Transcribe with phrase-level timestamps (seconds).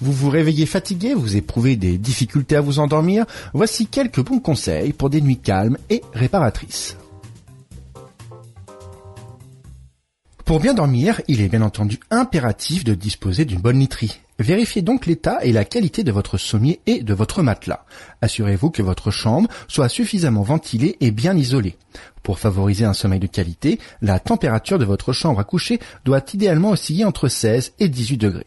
[0.00, 4.92] Vous vous réveillez fatigué, vous éprouvez des difficultés à vous endormir, voici quelques bons conseils
[4.92, 6.96] pour des nuits calmes et réparatrices.
[10.44, 14.20] Pour bien dormir, il est bien entendu impératif de disposer d'une bonne literie.
[14.38, 17.84] Vérifiez donc l'état et la qualité de votre sommier et de votre matelas.
[18.20, 21.76] Assurez-vous que votre chambre soit suffisamment ventilée et bien isolée.
[22.22, 26.70] Pour favoriser un sommeil de qualité, la température de votre chambre à coucher doit idéalement
[26.70, 28.46] osciller entre 16 et 18 degrés.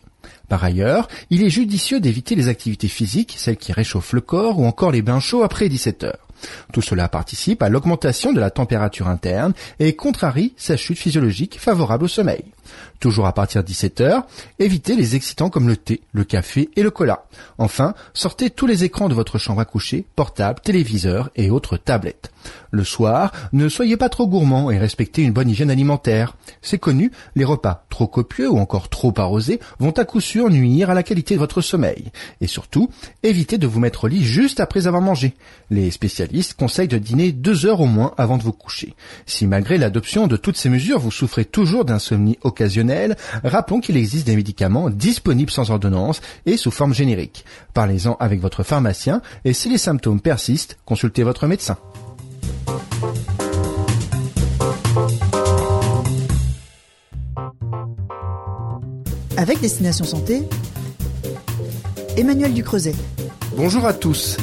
[0.49, 4.65] Par ailleurs, il est judicieux d'éviter les activités physiques, celles qui réchauffent le corps ou
[4.65, 6.27] encore les bains chauds après 17 heures.
[6.73, 12.05] Tout cela participe à l'augmentation de la température interne et contrarie sa chute physiologique favorable
[12.05, 12.43] au sommeil.
[12.99, 14.27] Toujours à partir de 17 heures,
[14.59, 17.25] évitez les excitants comme le thé, le café et le cola.
[17.57, 22.31] Enfin, sortez tous les écrans de votre chambre à coucher, portables, téléviseurs et autres tablettes.
[22.71, 26.35] Le soir, ne soyez pas trop gourmand et respectez une bonne hygiène alimentaire.
[26.61, 30.89] C'est connu, les repas trop copieux ou encore trop arrosés vont à coup sûr nuire
[30.89, 32.11] à la qualité de votre sommeil.
[32.41, 32.89] Et surtout,
[33.23, 35.33] évitez de vous mettre au lit juste après avoir mangé.
[35.69, 38.93] Les spécialistes conseillent de dîner deux heures au moins avant de vous coucher.
[39.25, 42.37] Si malgré l'adoption de toutes ces mesures, vous souffrez toujours d'insomnie
[43.43, 47.45] rappelons qu'il existe des médicaments disponibles sans ordonnance et sous forme générique.
[47.73, 51.77] Parlez-en avec votre pharmacien et si les symptômes persistent, consultez votre médecin.
[59.37, 60.43] Avec Destination Santé,
[62.17, 62.95] Emmanuel Ducreuset.
[63.55, 64.37] Bonjour à tous.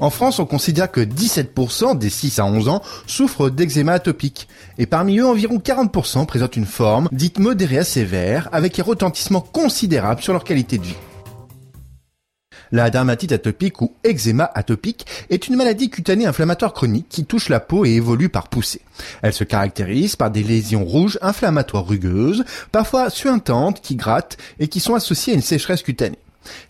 [0.00, 4.48] En France, on considère que 17% des 6 à 11 ans souffrent d'eczéma atopique.
[4.78, 9.40] Et parmi eux, environ 40% présentent une forme dite modérée à sévère, avec un retentissement
[9.40, 10.96] considérable sur leur qualité de vie.
[12.70, 17.60] La dermatite atopique ou eczéma atopique est une maladie cutanée inflammatoire chronique qui touche la
[17.60, 18.82] peau et évolue par poussée.
[19.22, 24.80] Elle se caractérise par des lésions rouges inflammatoires rugueuses, parfois suintantes, qui grattent et qui
[24.80, 26.18] sont associées à une sécheresse cutanée.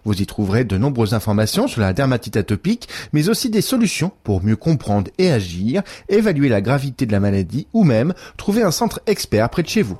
[0.04, 4.42] vous y trouverez de nombreuses informations sur la dermatite atopique, mais aussi des solutions pour
[4.42, 9.00] mieux comprendre et agir, évaluer la gravité de la maladie ou même trouver un centre
[9.06, 9.98] expert près de chez vous.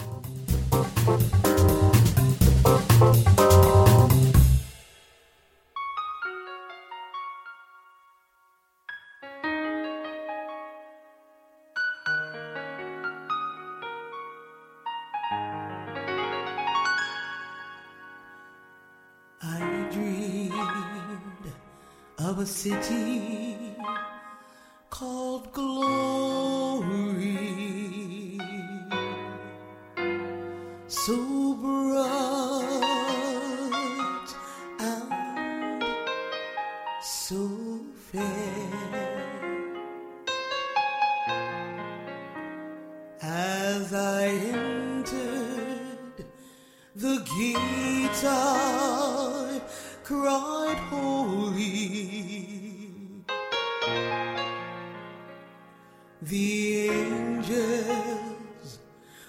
[22.35, 23.54] Of a city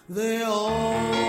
[0.08, 1.25] they all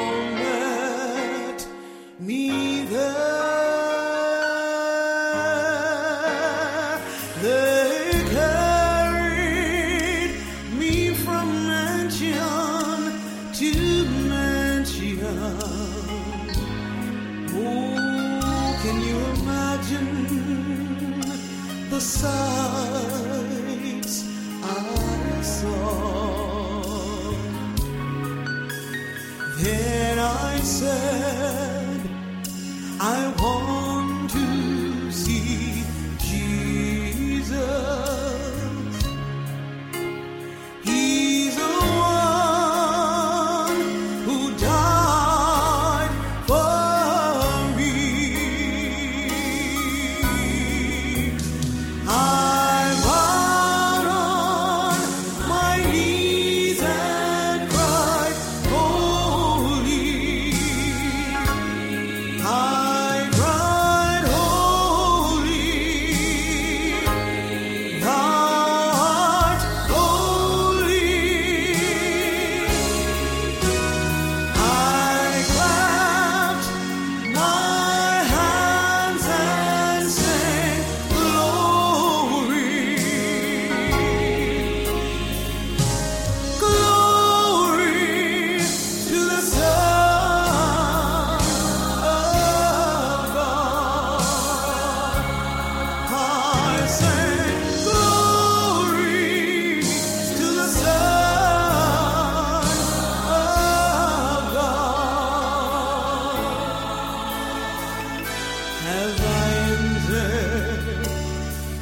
[108.89, 111.07] As I entered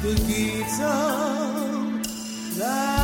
[0.01, 2.94] the gates of that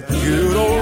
[0.00, 0.75] that you don't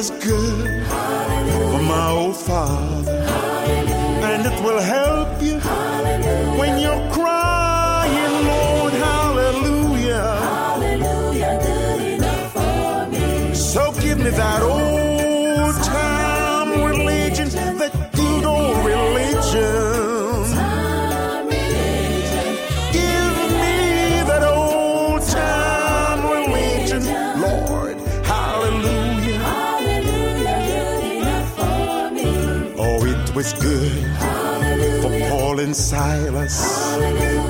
[0.00, 0.82] was good
[1.70, 3.18] for my old father.
[4.30, 5.58] And it will help you
[6.58, 8.92] when you're crying, Lord.
[9.08, 10.28] Hallelujah.
[10.56, 13.54] Hallelujah, good enough for me.
[13.54, 14.89] So give me that old
[33.40, 33.92] was good
[35.00, 36.58] for Paul and Silas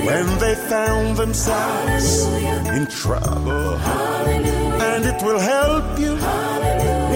[0.06, 2.26] when they found themselves
[2.76, 3.74] in trouble.
[4.88, 6.14] And it will help you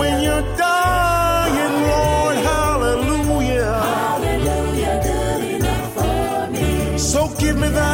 [0.01, 2.37] when you're dying, Lord.
[2.53, 3.75] Hallelujah.
[3.95, 6.99] Hallelujah, good enough for me.
[6.99, 7.94] So give me that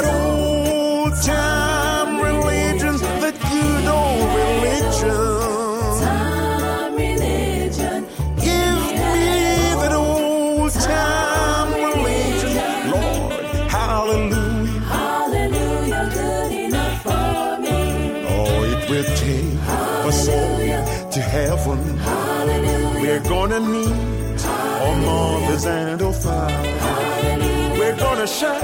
[23.23, 27.79] We're gonna meet our mothers and our fathers.
[27.79, 28.63] We're gonna shout,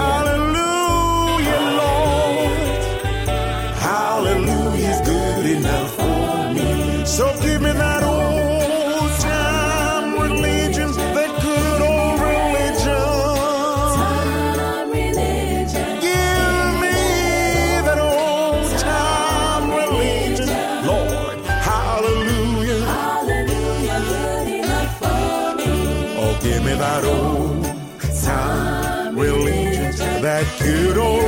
[0.00, 2.84] Hallelujah, Lord.
[3.88, 7.04] Hallelujah is good enough for me.
[7.06, 8.02] So give me that
[30.44, 31.27] that good old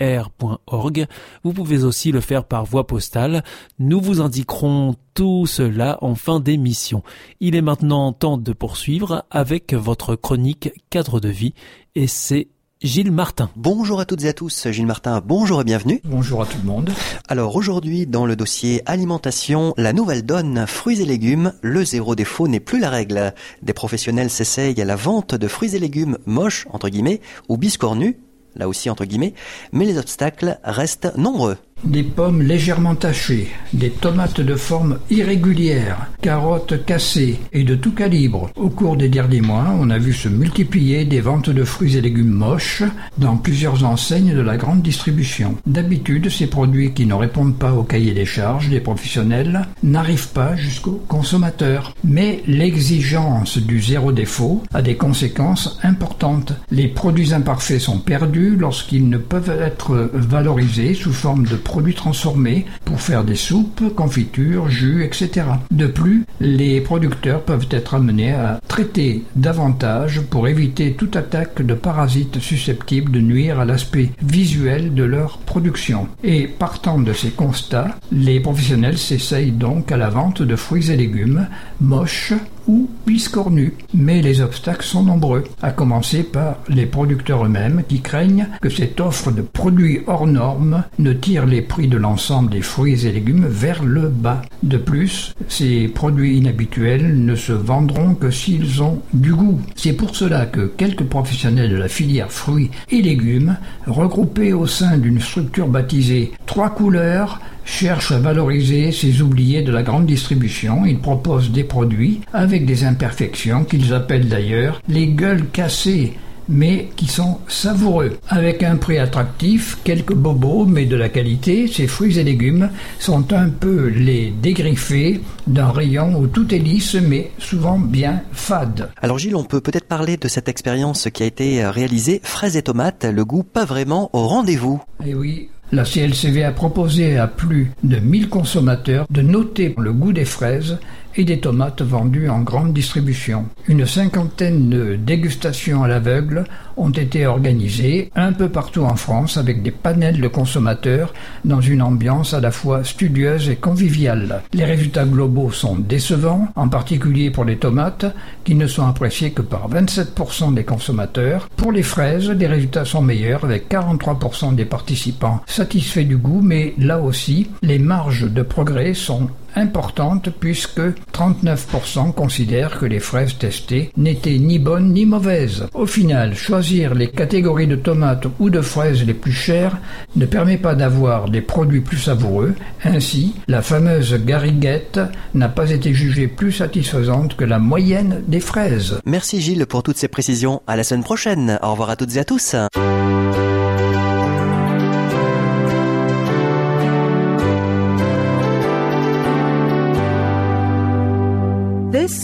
[0.00, 1.06] awr.org.
[1.44, 3.42] Vous pouvez aussi le faire par voie postale.
[3.78, 7.02] Nous vous indiquerons tout cela en fin d'émission.
[7.40, 11.54] Il est maintenant temps de poursuivre avec votre chronique cadre de vie
[11.94, 12.48] et c'est
[12.80, 13.50] Gilles Martin.
[13.56, 16.00] Bonjour à toutes et à tous, Gilles Martin, bonjour et bienvenue.
[16.04, 16.92] Bonjour à tout le monde.
[17.26, 22.46] Alors aujourd'hui, dans le dossier alimentation, la nouvelle donne fruits et légumes, le zéro défaut
[22.46, 23.34] n'est plus la règle.
[23.62, 28.14] Des professionnels s'essayent à la vente de fruits et légumes moches, entre guillemets, ou biscornus,
[28.56, 29.34] là aussi entre guillemets,
[29.72, 31.58] mais les obstacles restent nombreux.
[31.84, 38.50] Des pommes légèrement tachées, des tomates de forme irrégulière, carottes cassées et de tout calibre.
[38.56, 42.00] Au cours des derniers mois, on a vu se multiplier des ventes de fruits et
[42.00, 42.82] légumes moches
[43.16, 45.56] dans plusieurs enseignes de la grande distribution.
[45.66, 50.56] D'habitude, ces produits qui ne répondent pas au cahier des charges des professionnels n'arrivent pas
[50.56, 51.94] jusqu'aux consommateurs.
[52.04, 56.52] Mais l'exigence du zéro défaut a des conséquences importantes.
[56.70, 62.64] Les produits imparfaits sont perdus lorsqu'ils ne peuvent être valorisés sous forme de produits transformés
[62.86, 65.46] pour faire des soupes, confitures, jus, etc.
[65.70, 71.74] De plus, les producteurs peuvent être amenés à traiter davantage pour éviter toute attaque de
[71.74, 76.08] parasites susceptibles de nuire à l'aspect visuel de leur production.
[76.24, 80.96] Et partant de ces constats, les professionnels s'essayent donc à la vente de fruits et
[80.96, 81.48] légumes
[81.82, 82.32] moches
[82.68, 83.72] ou biscornus.
[83.94, 89.00] Mais les obstacles sont nombreux, à commencer par les producteurs eux-mêmes qui craignent que cette
[89.00, 93.46] offre de produits hors normes ne tire les prix de l'ensemble des fruits et légumes
[93.48, 94.42] vers le bas.
[94.62, 99.60] De plus, ces produits inhabituels ne se vendront que s'ils ont du goût.
[99.74, 104.98] C'est pour cela que quelques professionnels de la filière fruits et légumes, regroupés au sein
[104.98, 110.86] d'une structure baptisée Trois couleurs, cherchent à valoriser ces oubliés de la grande distribution.
[110.86, 116.14] Ils proposent des produits avec des imperfections qu'ils appellent d'ailleurs les gueules cassées
[116.48, 118.18] mais qui sont savoureux.
[118.28, 123.34] Avec un prix attractif, quelques bobos, mais de la qualité, ces fruits et légumes sont
[123.34, 128.88] un peu les dégriffés d'un rayon où tout est lisse, mais souvent bien fade.
[129.02, 132.62] Alors Gilles, on peut peut-être parler de cette expérience qui a été réalisée, fraises et
[132.62, 134.80] tomates, le goût pas vraiment au rendez-vous.
[135.04, 140.12] Eh oui, la CLCV a proposé à plus de 1000 consommateurs de noter le goût
[140.12, 140.78] des fraises
[141.16, 143.46] et des tomates vendues en grande distribution.
[143.66, 146.44] Une cinquantaine de dégustations à l'aveugle
[146.76, 151.12] ont été organisées un peu partout en France avec des panels de consommateurs
[151.44, 154.42] dans une ambiance à la fois studieuse et conviviale.
[154.52, 158.06] Les résultats globaux sont décevants, en particulier pour les tomates
[158.44, 161.48] qui ne sont appréciées que par 27% des consommateurs.
[161.56, 166.74] Pour les fraises, les résultats sont meilleurs avec 43% des participants satisfaits du goût, mais
[166.78, 170.80] là aussi, les marges de progrès sont importante puisque
[171.12, 175.66] 39% considèrent que les fraises testées n'étaient ni bonnes ni mauvaises.
[175.74, 179.76] Au final, choisir les catégories de tomates ou de fraises les plus chères
[180.16, 182.54] ne permet pas d'avoir des produits plus savoureux.
[182.84, 185.00] Ainsi, la fameuse gariguette
[185.34, 189.00] n'a pas été jugée plus satisfaisante que la moyenne des fraises.
[189.04, 190.62] Merci Gilles pour toutes ces précisions.
[190.66, 191.58] À la semaine prochaine.
[191.62, 192.54] Au revoir à toutes et à tous.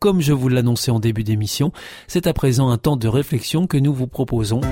[0.00, 1.72] Comme je vous l'annonçais en début d'émission,
[2.06, 4.62] c'est à présent un temps de réflexion que nous vous proposons.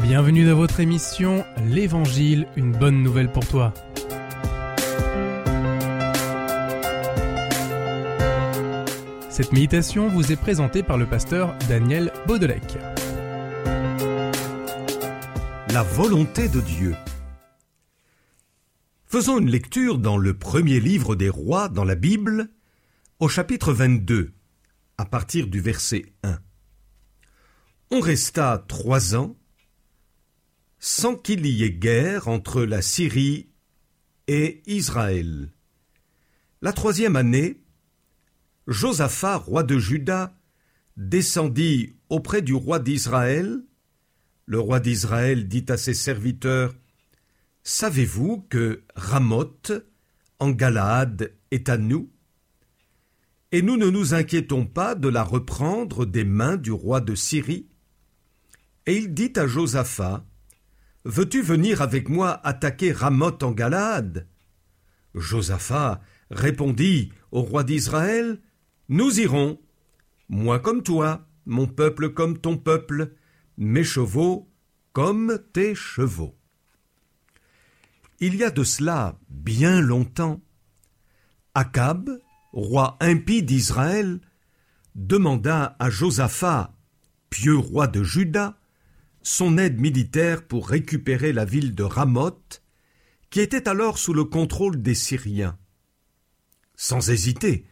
[0.00, 3.74] Bienvenue dans votre émission L'Évangile, une bonne nouvelle pour toi.
[9.28, 12.78] Cette méditation vous est présentée par le pasteur Daniel Baudelec.
[15.70, 16.94] La volonté de Dieu.
[19.12, 22.48] Faisons une lecture dans le premier livre des rois dans la Bible,
[23.18, 24.32] au chapitre 22,
[24.96, 26.38] à partir du verset 1.
[27.90, 29.36] On resta trois ans
[30.78, 33.50] sans qu'il y ait guerre entre la Syrie
[34.28, 35.52] et Israël.
[36.62, 37.60] La troisième année,
[38.66, 40.34] Josaphat, roi de Juda,
[40.96, 43.60] descendit auprès du roi d'Israël.
[44.46, 46.74] Le roi d'Israël dit à ses serviteurs
[47.64, 49.72] Savez-vous que Ramoth,
[50.40, 52.10] en Galaad, est à nous?
[53.52, 57.68] Et nous ne nous inquiétons pas de la reprendre des mains du roi de Syrie?
[58.86, 60.26] Et il dit à Josaphat,
[61.04, 64.26] Veux-tu venir avec moi attaquer Ramoth en Galade
[65.14, 68.40] Josaphat répondit au roi d'Israël,
[68.88, 69.60] Nous irons,
[70.28, 73.14] moi comme toi, mon peuple comme ton peuple,
[73.56, 74.50] mes chevaux
[74.92, 76.36] comme tes chevaux.
[78.24, 80.40] Il y a de cela bien longtemps,
[81.56, 82.08] Akab,
[82.52, 84.20] roi impie d'Israël,
[84.94, 86.72] demanda à Josaphat,
[87.30, 88.56] pieux roi de Juda,
[89.22, 92.62] son aide militaire pour récupérer la ville de Ramoth,
[93.28, 95.58] qui était alors sous le contrôle des Syriens.
[96.76, 97.66] Sans hésiter,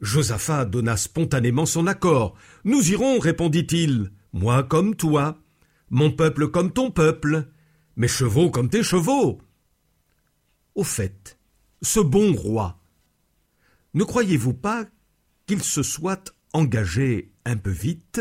[0.00, 2.38] Josaphat donna spontanément son accord.
[2.64, 5.42] Nous irons, répondit-il, moi comme toi,
[5.90, 7.48] mon peuple comme ton peuple,
[7.96, 9.42] mes chevaux comme tes chevaux.
[10.74, 11.38] Au fait,
[11.82, 12.80] ce bon roi,
[13.94, 14.86] ne croyez-vous pas
[15.46, 18.20] qu'il se soit engagé un peu vite?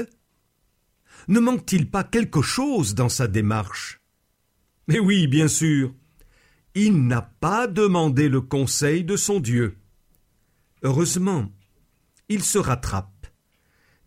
[1.27, 4.01] Ne manque-t-il pas quelque chose dans sa démarche?
[4.87, 5.93] Mais oui, bien sûr,
[6.75, 9.77] il n'a pas demandé le conseil de son Dieu.
[10.83, 11.51] Heureusement,
[12.29, 13.27] il se rattrape,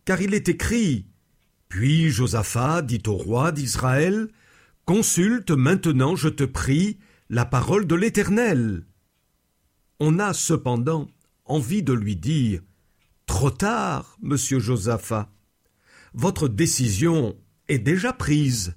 [0.05, 1.07] car il est écrit
[1.69, 4.29] Puis Josaphat dit au roi d'Israël
[4.85, 6.97] Consulte maintenant, je te prie,
[7.29, 8.85] la parole de l'Éternel.
[9.99, 11.09] On a cependant
[11.45, 12.61] envie de lui dire
[13.25, 15.29] Trop tard, monsieur Josaphat.
[16.13, 17.37] Votre décision
[17.67, 18.75] est déjà prise.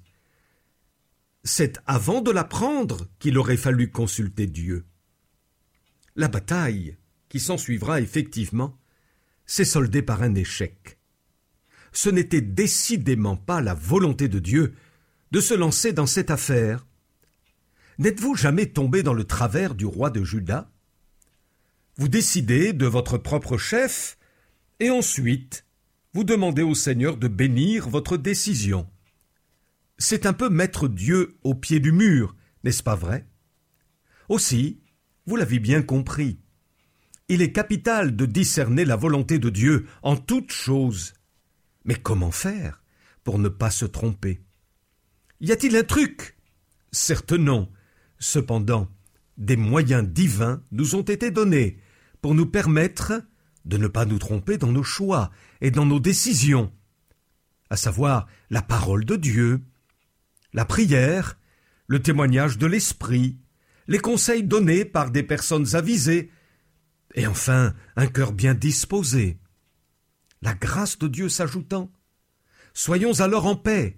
[1.43, 4.85] C'est avant de la prendre qu'il aurait fallu consulter Dieu.
[6.15, 6.97] La bataille
[7.29, 8.77] qui s'ensuivra effectivement
[9.45, 10.99] s'est soldée par un échec.
[11.93, 14.73] Ce n'était décidément pas la volonté de Dieu
[15.31, 16.85] de se lancer dans cette affaire.
[17.99, 20.71] N'êtes-vous jamais tombé dans le travers du roi de Juda?
[21.97, 24.17] Vous décidez de votre propre chef,
[24.79, 25.65] et ensuite
[26.13, 28.89] vous demandez au Seigneur de bénir votre décision.
[29.97, 33.27] C'est un peu mettre Dieu au pied du mur, n'est-ce pas vrai?
[34.27, 34.81] Aussi,
[35.25, 36.39] vous l'avez bien compris,
[37.31, 41.13] il est capital de discerner la volonté de Dieu en toutes choses.
[41.85, 42.83] Mais comment faire
[43.23, 44.41] pour ne pas se tromper?
[45.39, 46.35] Y a-t-il un truc?
[46.91, 47.71] Certes non.
[48.21, 48.87] Cependant,
[49.37, 51.79] des moyens divins nous ont été donnés
[52.21, 53.13] pour nous permettre
[53.65, 56.71] de ne pas nous tromper dans nos choix et dans nos décisions,
[57.71, 59.63] à savoir la parole de Dieu,
[60.53, 61.39] la prière,
[61.87, 63.39] le témoignage de l'Esprit,
[63.87, 66.29] les conseils donnés par des personnes avisées,
[67.15, 69.39] et enfin un cœur bien disposé.
[70.43, 71.91] La grâce de Dieu s'ajoutant,
[72.75, 73.97] soyons alors en paix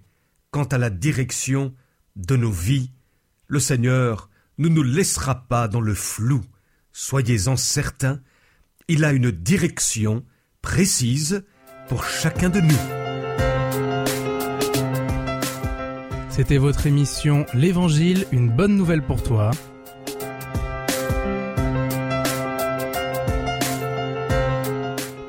[0.50, 1.74] quant à la direction
[2.16, 2.90] de nos vies
[3.46, 6.42] le Seigneur ne nous laissera pas dans le flou.
[6.92, 8.20] Soyez-en certains,
[8.88, 10.24] il a une direction
[10.62, 11.44] précise
[11.88, 13.04] pour chacun de nous.
[16.30, 19.50] C'était votre émission L'Évangile, une bonne nouvelle pour toi.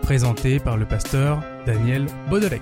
[0.02, 2.62] Présentée par le pasteur Daniel Baudelec.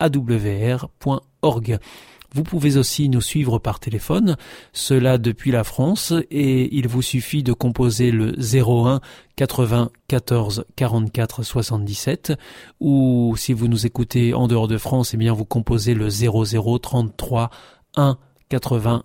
[0.00, 1.78] awr.org.
[2.34, 4.36] Vous pouvez aussi nous suivre par téléphone,
[4.72, 9.00] cela depuis la France, et il vous suffit de composer le 01
[9.36, 12.32] 80 14 44 77,
[12.80, 16.78] ou si vous nous écoutez en dehors de France, eh bien vous composez le 00
[16.80, 17.50] 33
[17.94, 19.04] 1 80